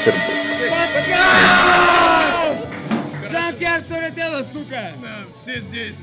[0.00, 0.32] Петербург.
[3.30, 4.94] Жанкер Сторителла, сука!
[5.02, 5.96] Да, все здесь,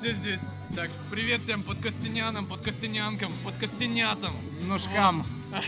[0.00, 0.40] все здесь.
[0.74, 4.34] Так, привет всем подкастинянам, подкастинянкам, подкастинятам.
[4.62, 5.24] Ножкам.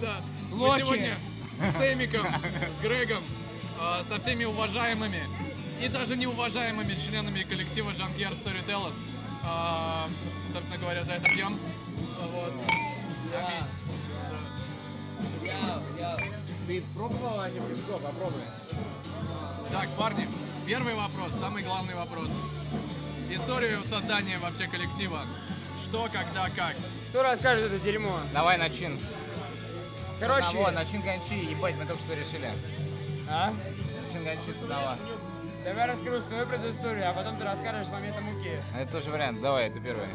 [0.00, 0.22] Да.
[0.50, 1.14] Мы сегодня
[1.58, 3.22] с Эмиком, с Грегом,
[3.78, 5.20] а, со всеми уважаемыми
[5.82, 8.94] и даже неуважаемыми членами коллектива Жанкер Storytellers.
[9.44, 10.08] А,
[10.54, 11.58] Собственно говоря, за это пьем.
[12.32, 12.54] Вот.
[13.36, 13.66] Аминь.
[16.66, 17.98] Ты пробовал вообще пивко?
[17.98, 18.42] Попробуй.
[19.70, 20.28] Так, парни,
[20.66, 22.28] первый вопрос, самый главный вопрос.
[23.30, 25.20] Историю создания вообще коллектива.
[25.84, 26.74] Что, когда, как.
[27.10, 28.18] Кто расскажет это дерьмо?
[28.32, 28.98] Давай начин.
[30.18, 32.50] Короче, Одного, начин гончи, ебать, мы только что решили.
[33.28, 33.52] а?
[34.06, 34.96] Начин гончи с одного.
[35.64, 38.52] Давай я расскажу свою предысторию, а потом ты расскажешь с момента муки.
[38.78, 40.06] Это тоже вариант, давай, ты первый.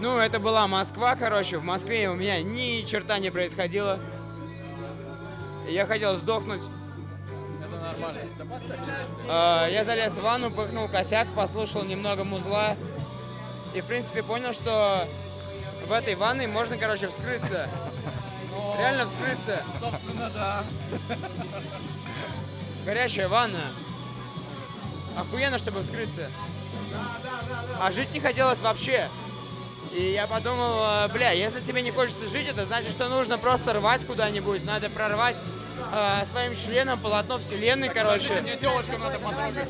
[0.00, 1.58] Ну, это была Москва, короче.
[1.58, 3.98] В Москве у меня ни черта не происходило.
[5.68, 6.62] Я хотел сдохнуть.
[7.60, 8.20] Это нормально.
[9.28, 12.76] Э, Я залез в ванну, пыхнул косяк, послушал немного музла.
[13.74, 15.06] И, в принципе, понял, что
[15.86, 17.68] в этой ванной можно, короче, вскрыться.
[18.78, 19.62] Реально вскрыться.
[19.80, 20.64] Собственно, да.
[22.84, 23.72] Горячая ванна.
[25.16, 26.30] Охуенно, чтобы вскрыться.
[27.80, 29.08] А жить не хотелось вообще.
[29.92, 33.72] И я подумал, э, бля, если тебе не хочется жить, это значит, что нужно просто
[33.72, 34.64] рвать куда-нибудь.
[34.64, 35.36] Надо прорвать
[35.92, 38.40] э, своим членом полотно вселенной, короче.
[38.42, 39.68] Мне телочку надо потрогать.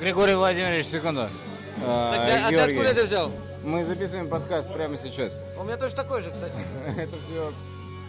[0.00, 1.28] Григорий Владимирович, секунду.
[1.84, 3.32] А, А ты Георгий, откуда это взял?
[3.64, 5.38] Мы записываем подкаст прямо сейчас.
[5.58, 6.54] У меня тоже такой же, кстати.
[6.98, 7.52] Это все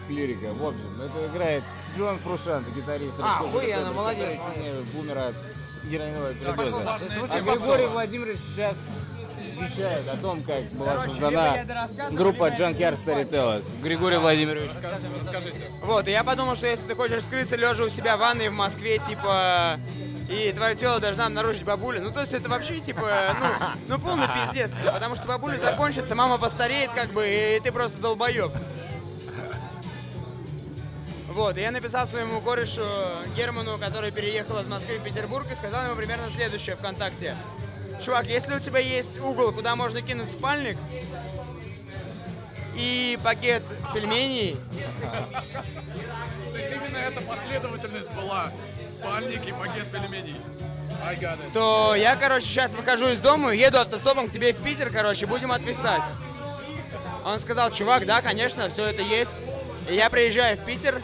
[0.08, 0.52] лирика.
[0.52, 1.64] В общем, это играет
[1.96, 3.14] Джон Фрушант, гитарист.
[3.20, 4.38] А, Католики, молодец.
[4.94, 5.34] Бумера от
[5.90, 6.82] героиновой передоза.
[6.86, 7.40] А.
[7.40, 8.76] Григорий Владимирович сейчас
[9.60, 11.64] вещает о том, как была Короче, создана
[12.10, 13.80] группа Junkyard Storytellers.
[13.80, 14.70] Григорий Владимирович.
[15.22, 15.70] Расскажите.
[15.82, 18.52] Вот, и я подумал, что если ты хочешь скрыться лежа у себя в ванной в
[18.52, 19.78] Москве, типа,
[20.28, 24.26] и твое тело должна обнаружить бабуля, ну то есть это вообще, типа, ну, ну полный
[24.28, 28.52] пиздец, типа, потому что бабуля закончится, мама постареет, как бы, и ты просто долбоеб.
[31.36, 32.82] Вот, и я написал своему корешу
[33.36, 37.36] Герману, который переехал из Москвы в Петербург, и сказал ему примерно следующее ВКонтакте.
[38.04, 40.76] Чувак, если у тебя есть угол, куда можно кинуть спальник,
[42.76, 43.62] и пакет
[43.94, 44.56] пельменей,
[46.52, 48.52] То есть именно эта последовательность была.
[48.88, 50.40] Спальник и пакет пельменей.
[51.52, 55.52] То я, короче, сейчас выхожу из дома, еду автостопом к тебе в Питер, короче, будем
[55.52, 56.04] отвисать.
[57.24, 59.40] Он сказал, чувак, да, конечно, все это есть.
[59.88, 61.00] И я приезжаю в Питер.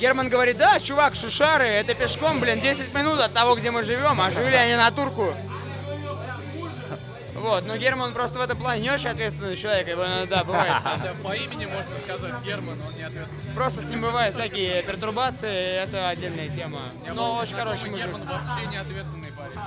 [0.00, 4.20] Герман говорит, да, чувак, шушары, это пешком, блин, 10 минут от того, где мы живем,
[4.20, 5.34] а жили они на турку.
[7.44, 10.76] Вот, но Герман просто в этом плане не очень ответственный человек, его иногда бывает.
[11.04, 13.54] Да, по имени можно сказать Герман, он не ответственный.
[13.54, 16.80] Просто с ним бывают всякие пертурбации, это отдельная тема.
[17.14, 18.06] Но очень хороший мужик.
[18.06, 19.58] Герман вообще не ответственный парень.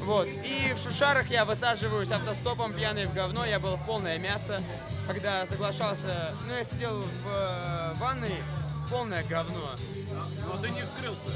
[0.00, 0.28] Вот.
[0.28, 3.46] И в Шушарах я высаживаюсь автостопом, пьяный в говно.
[3.46, 4.62] Я был в полное мясо.
[5.06, 6.34] Когда соглашался...
[6.46, 8.34] Ну, я сидел в э, ванной
[8.84, 9.70] в полное говно.
[10.46, 11.30] Но ты не вскрылся.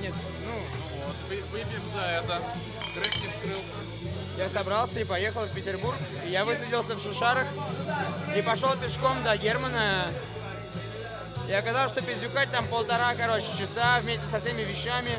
[0.00, 0.14] Нет,
[0.46, 0.52] ну...
[0.52, 2.40] Ну вот, вы- выпьем за это.
[2.94, 4.27] Грег не вскрылся.
[4.38, 5.96] Я собрался и поехал в Петербург.
[6.24, 7.46] И я высадился в Шушарах
[8.36, 10.06] и пошел пешком до Германа.
[11.48, 15.10] И оказалось, что пиздюкать там полтора, короче, часа вместе со всеми вещами.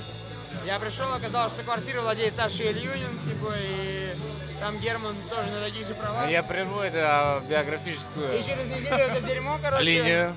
[0.66, 4.14] Я пришел, оказалось, что квартирой владеет Саша Ильюнин, типа, и
[4.60, 6.30] там Герман тоже на таких же правах.
[6.30, 10.34] Я прерву это И биографическую через неделю это дерьмо, короче, линию.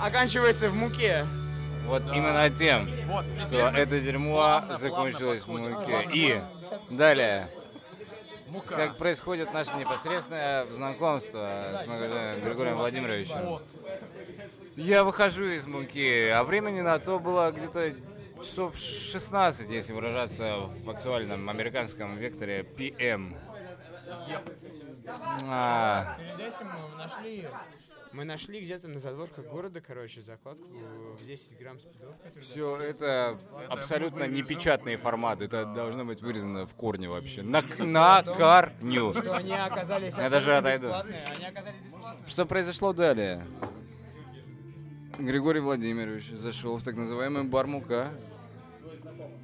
[0.00, 1.26] оканчивается в муке.
[1.86, 5.92] Вот именно тем, Вот, что это дерьмо плавно, закончилось в плавно муке.
[5.96, 6.44] подходим.
[6.90, 7.48] И далее,
[8.50, 8.76] мука.
[8.76, 13.40] как происходит наше непосредственное знакомство с моим Григорием Владимировичем.
[13.40, 13.62] Вот.
[14.76, 17.92] Я выхожу из муки, а времени на то было где-то
[18.40, 23.36] часов 16, если выражаться в актуальном американском векторе PM.
[25.46, 27.48] А, Перед этим мы нашли...
[28.12, 30.68] Мы нашли где-то на задворках города, короче, закладку
[31.20, 32.14] в 10 грамм спидов.
[32.40, 35.40] все это абсолютно непечатный формат.
[35.40, 37.42] Это должно быть вырезано в корне вообще.
[37.42, 39.14] На, на корню.
[39.14, 40.92] Что они оказались Я даже отойду.
[40.92, 41.80] Они оказались.
[42.26, 43.46] Что произошло далее?
[45.18, 48.08] Григорий Владимирович зашел в так называемый бар Мука.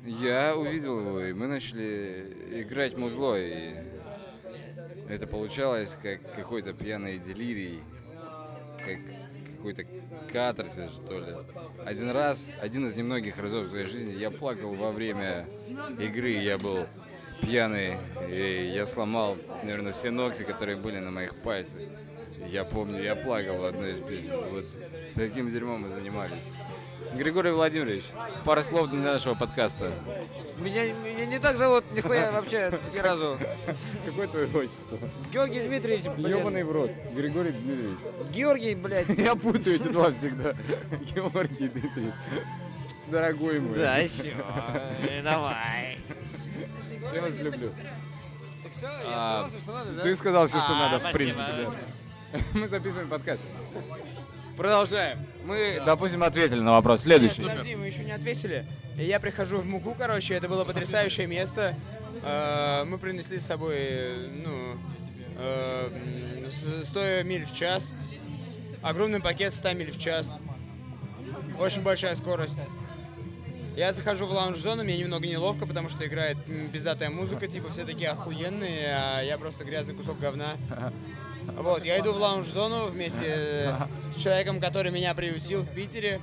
[0.04, 3.76] Я увидел его, и мы начали играть музло, и
[5.08, 7.82] это получалось как какой-то пьяный делирий,
[8.86, 8.98] как
[9.56, 9.84] какой-то
[10.32, 11.34] катарсис, что ли.
[11.84, 15.46] Один раз, один из немногих разов в своей жизни я плакал во время
[15.98, 16.86] игры, я был
[17.42, 17.96] пьяный,
[18.30, 21.80] и я сломал, наверное, все ногти, которые были на моих пальцах.
[22.50, 24.32] Я помню, я плакал в одной из песен.
[24.50, 24.64] Вот
[25.14, 26.50] таким дерьмом мы занимались.
[27.14, 28.04] Григорий Владимирович,
[28.44, 29.92] пару слов для нашего подкаста.
[30.58, 33.38] Меня, меня не так зовут, нихуя вообще ни разу.
[34.04, 34.98] Какое твое отчество?
[35.32, 36.38] Георгий Дмитриевич, блин.
[36.38, 36.90] Ёбаный в рот.
[37.14, 37.98] Григорий Дмитриевич.
[38.32, 39.08] Георгий, блядь.
[39.08, 40.54] Я путаю эти два всегда.
[41.14, 42.14] Георгий Дмитриевич.
[43.08, 43.78] Дорогой мой.
[43.78, 44.34] Да, еще.
[45.22, 45.98] Давай.
[47.14, 47.72] Я вас люблю.
[48.72, 50.02] Все, А, я сказал, все, что надо, да?
[50.02, 51.68] Ты сказал все, что А, надо, в принципе.
[52.54, 53.42] Мы записываем подкаст.
[54.56, 55.18] Продолжаем.
[55.44, 57.02] Мы, допустим, ответили на вопрос.
[57.02, 57.42] Следующий.
[57.42, 58.66] Нет, подожди, мы еще не ответили.
[58.96, 61.74] Я прихожу в Муку, короче, это было потрясающее место.
[62.22, 64.78] Э, Мы принесли с собой, э, ну,
[65.36, 67.92] э, м, с- 100 миль в час.
[68.82, 70.34] Огромный пакет 100 миль в час.
[71.58, 72.56] Очень большая скорость.
[73.76, 76.38] Я захожу в лаунж-зону, мне немного неловко, потому что играет
[76.72, 80.56] пиздатая музыка, типа все такие охуенные, а я просто грязный кусок говна.
[81.54, 83.74] Вот, я иду в лаунж-зону вместе
[84.14, 86.20] с человеком, который меня приютил в Питере.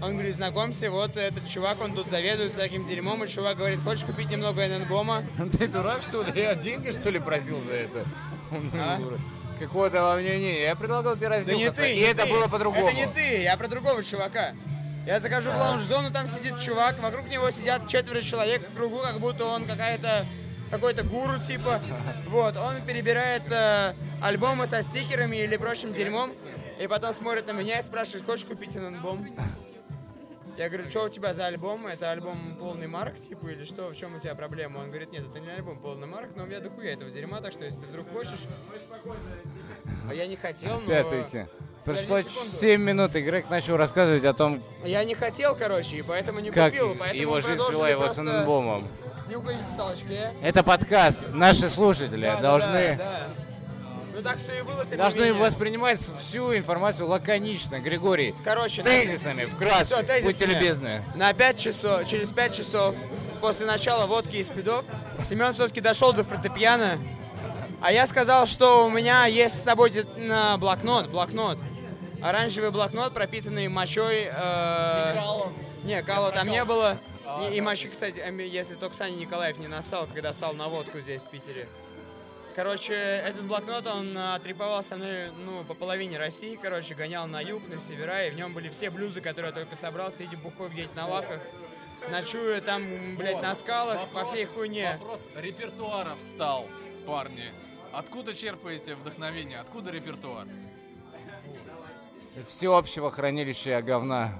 [0.00, 4.04] Он говорит, знакомься, вот этот чувак, он тут заведует всяким дерьмом, и чувак говорит, хочешь
[4.04, 5.24] купить немного НН-бома?
[5.58, 6.32] Ты дурак, что ли?
[6.40, 8.04] Я деньги, что ли, просил за это?
[8.74, 8.98] А?
[9.58, 10.62] Какого-то во мне не.
[10.62, 12.30] Я предлагал тебе Да не ты, И не это ты.
[12.32, 12.86] было по-другому.
[12.88, 14.54] Это не ты, я про другого чувака.
[15.06, 19.20] Я захожу в лаунж-зону, там сидит чувак, вокруг него сидят четверо человек в кругу, как
[19.20, 20.26] будто он какая-то
[20.72, 21.80] какой-то гуру типа.
[22.28, 26.32] Вот, он перебирает э, альбомы со стикерами или прочим дерьмом,
[26.80, 29.28] и потом смотрит на меня и спрашивает, хочешь купить альбом?
[30.56, 31.86] Я говорю, что у тебя за альбом?
[31.86, 33.88] Это альбом полный марк, типа, или что?
[33.88, 34.78] В чем у тебя проблема?
[34.78, 37.52] Он говорит, нет, это не альбом полный марк, но у меня дохуя этого дерьма, так
[37.52, 38.46] что если ты вдруг хочешь...
[40.08, 40.86] А я не хотел, но...
[40.86, 41.46] Опять-таки.
[41.84, 42.56] Прошло Подожди секунду.
[42.60, 46.50] 7 минут, и Грег начал рассказывать о том, Я не хотел, короче, и поэтому не
[46.50, 46.94] как купил.
[46.98, 48.22] Поэтому его жизнь свела его с просто
[49.32, 50.30] Нюхать в толчке.
[50.42, 51.26] Это подкаст.
[51.32, 53.28] Наши слушатели Да, должны, да, да.
[54.14, 55.32] Ну так все и было, тем должны менее.
[55.42, 57.80] воспринимать всю информацию лаконично.
[57.80, 60.32] Григорий, Короче, на- тезисами, вкратце, Всё, тезисами.
[60.32, 61.02] будьте любезны.
[61.14, 62.94] На 5 часов, через 5 часов
[63.40, 64.84] после начала водки и спидов
[65.24, 66.98] Семен все-таки дошел до фортепиано.
[67.80, 71.58] А я сказал, что у меня есть с собой на блокнот, блокнот.
[72.22, 74.28] Оранжевый блокнот, пропитанный мочой.
[74.30, 75.14] э,
[75.84, 76.98] Не, кала там не было.
[77.40, 81.00] И, и мочи, кстати, эм, если только Саня Николаев не нассал, когда ссал на водку
[81.00, 81.68] здесь, в Питере.
[82.54, 87.40] Короче, этот блокнот, он а, треповал со мной, ну, по половине России, короче, гонял на
[87.40, 90.68] юг, на севера, и в нем были все блюзы, которые я только собрал, сидя бухой
[90.68, 91.40] где-нибудь на лавках,
[92.10, 94.98] ночуя там, блядь, на скалах, по всей хуйне.
[95.00, 96.68] Вопрос репертуара встал,
[97.06, 97.52] парни.
[97.92, 99.60] Откуда черпаете вдохновение?
[99.60, 100.46] Откуда репертуар?
[102.46, 104.32] Всеобщего хранилища говна.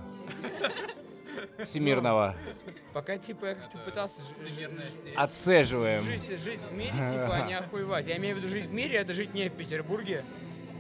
[1.64, 2.34] Всемирного.
[2.92, 4.20] Пока, типа, я как-то пытался
[5.16, 6.04] Отцеживаем.
[6.04, 8.08] жить, жить в мире, типа, а не охуевать.
[8.08, 10.24] Я имею в виду жить в мире, это жить не в Петербурге.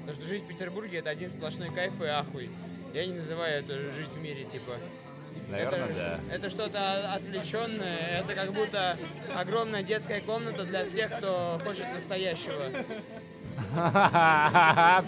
[0.00, 2.50] Потому что жить в Петербурге это один сплошной кайф и ахуй.
[2.92, 4.76] Я не называю это жить в мире, типа.
[5.48, 6.34] Наверное, это, да.
[6.34, 8.98] Это что-то отвлеченное, это как будто
[9.34, 12.70] огромная детская комната для всех, кто хочет настоящего.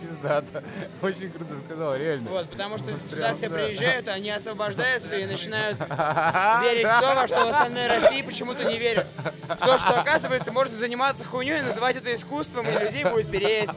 [0.01, 0.65] Пиздато.
[1.03, 2.31] Очень круто сказал, реально.
[2.31, 7.27] Вот, потому что сюда Прям, все приезжают, они освобождаются и начинают верить в то, во
[7.27, 9.07] что в остальной России почему-то не верят.
[9.49, 13.71] В то, что, оказывается, можно заниматься хуйней и называть это искусством, и людей будет переть.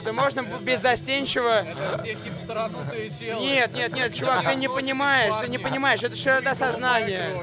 [0.00, 1.64] Что можно беззастенчиво...
[2.02, 3.40] Все хипстеранутые челы.
[3.40, 7.42] Нет, нет, нет, чувак, ты не понимаешь, ты не понимаешь, это широта сознания.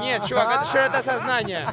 [0.00, 1.72] Нет, чувак, это широта сознания.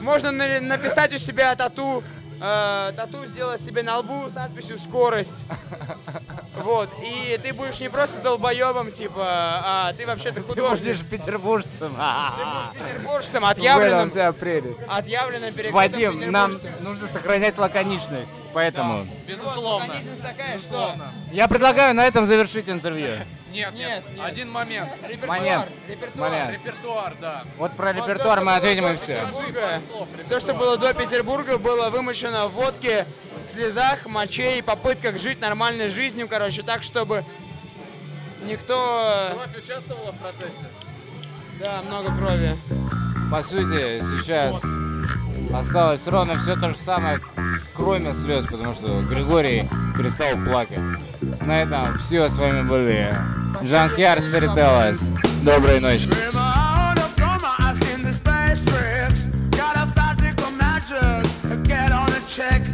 [0.00, 2.02] Можно на- написать у себя тату,
[2.42, 5.44] э, тату сделать себе на лбу с надписью «Скорость».
[6.54, 10.80] Вот, и ты будешь не просто долбоебом, типа, а ты вообще-то Ты художник.
[10.96, 11.96] будешь петербуржцем.
[12.74, 14.78] Петербуржцем, В этом отъявленным, вся прелесть.
[14.86, 16.84] отъявленным Вадим, нам петербуржцем.
[16.84, 18.32] нужно сохранять лаконичность.
[18.52, 19.88] Поэтому Безусловно.
[19.88, 20.94] Конечно, такая, что...
[21.32, 23.08] я предлагаю на этом завершить интервью.
[23.52, 24.24] Нет, нет, Нет.
[24.24, 24.90] Один момент.
[25.06, 25.68] Репертуар, Момент.
[25.88, 26.30] репертуар.
[26.30, 26.52] Момент.
[26.52, 27.44] Репертуар, да.
[27.58, 29.28] Вот про Вот репертуар всё, мы ответим и все.
[29.86, 33.06] Слов, Все, что было до Петербурга, было вымочено в водке,
[33.48, 37.24] слезах, моче и попытках жить нормальной жизнью, короче, так, чтобы
[38.44, 39.30] никто...
[39.34, 40.66] Кровь участвовала в процессе?
[41.60, 42.56] Да, много крови.
[43.30, 44.60] По сути, сейчас
[45.54, 47.20] осталось ровно все то же самое,
[47.74, 50.80] кроме слез, потому что Григорий перестал плакать.
[51.46, 53.14] На этом все, с вами были
[53.62, 55.02] Junkyard Storytellers.
[55.42, 56.08] Доброй ночи.
[62.34, 62.71] check